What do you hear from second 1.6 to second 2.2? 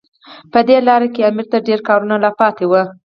ډېر کارونه